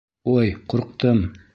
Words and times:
Ой, 0.37 0.49
ҡурҡтым! 0.75 1.23